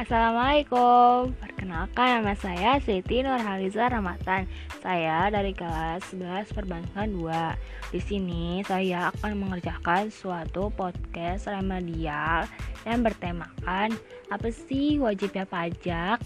[0.00, 4.48] Assalamualaikum Perkenalkan nama saya Siti Nurhaliza Ramatan
[4.80, 12.48] Saya dari kelas 11 Perbankan 2 Di sini saya akan mengerjakan suatu podcast remedial
[12.88, 13.92] Yang bertemakan
[14.32, 16.16] Apa sih wajibnya pajak?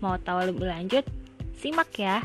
[0.00, 1.04] Mau tahu lebih lanjut?
[1.60, 2.24] Simak ya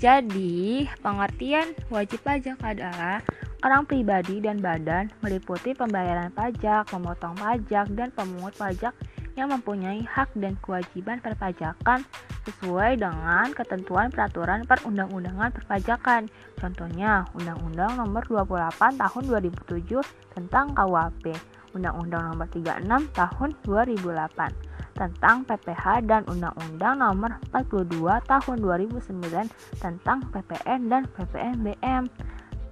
[0.00, 3.20] jadi, pengertian wajib pajak adalah
[3.60, 8.96] orang pribadi dan badan meliputi pembayaran pajak, memotong pajak, dan pemungut pajak
[9.36, 12.02] yang mempunyai hak dan kewajiban perpajakan
[12.48, 16.26] sesuai dengan ketentuan peraturan perundang-undangan perpajakan.
[16.58, 20.02] Contohnya, Undang-Undang Nomor 28 Tahun 2007
[20.34, 21.36] tentang KUHP,
[21.76, 30.80] Undang-Undang Nomor 36 Tahun 2008 tentang PPH dan Undang-Undang Nomor 42 Tahun 2009 tentang PPN
[30.92, 32.04] dan PPNBM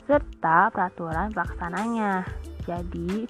[0.09, 2.25] serta peraturan pelaksananya.
[2.65, 3.29] Jadi,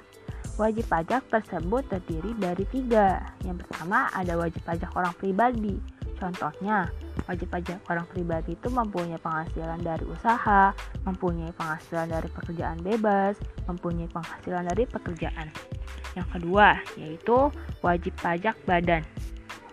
[0.54, 3.18] wajib pajak tersebut terdiri dari tiga.
[3.42, 5.74] Yang pertama ada wajib pajak orang pribadi.
[6.18, 6.90] Contohnya,
[7.30, 10.74] wajib pajak orang pribadi itu mempunyai penghasilan dari usaha,
[11.06, 13.38] mempunyai penghasilan dari pekerjaan bebas,
[13.70, 15.50] mempunyai penghasilan dari pekerjaan.
[16.18, 17.50] Yang kedua, yaitu
[17.82, 19.06] wajib pajak badan.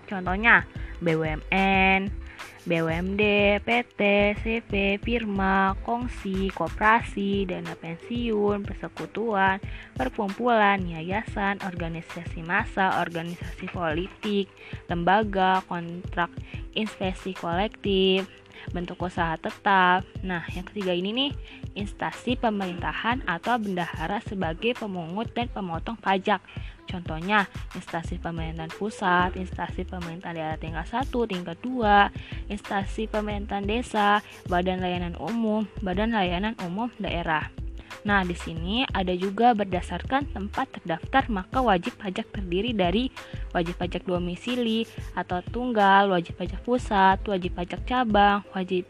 [0.06, 0.62] Contohnya,
[1.02, 2.25] BUMN,
[2.66, 3.22] BUMD,
[3.62, 4.02] PT,
[4.42, 9.62] CV, firma, kongsi, koperasi, dana pensiun, persekutuan,
[9.94, 14.50] perkumpulan, yayasan, organisasi massa, organisasi politik,
[14.90, 16.34] lembaga, kontrak
[16.74, 18.26] investasi kolektif,
[18.72, 20.08] bentuk usaha tetap.
[20.24, 21.32] Nah, yang ketiga ini nih,
[21.76, 26.40] instansi pemerintahan atau bendahara sebagai pemungut dan pemotong pajak.
[26.86, 34.80] Contohnya, instansi pemerintahan pusat, instansi pemerintahan daerah tingkat 1, tingkat 2, instansi pemerintahan desa, badan
[34.80, 37.65] layanan umum, badan layanan umum daerah.
[38.06, 43.10] Nah, di sini ada juga berdasarkan tempat terdaftar, maka wajib pajak terdiri dari
[43.50, 44.86] wajib pajak domisili
[45.18, 48.86] atau tunggal, wajib pajak pusat, wajib pajak cabang, wajib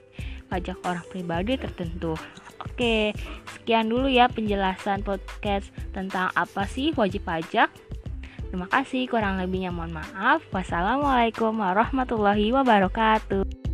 [0.52, 2.20] pajak orang pribadi tertentu.
[2.60, 3.16] Oke,
[3.56, 7.72] sekian dulu ya penjelasan podcast tentang apa sih wajib pajak.
[8.52, 10.44] Terima kasih, kurang lebihnya mohon maaf.
[10.52, 13.65] Wassalamualaikum warahmatullahi wabarakatuh.